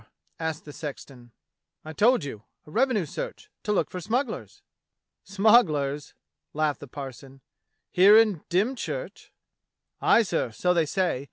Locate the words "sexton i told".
0.73-2.23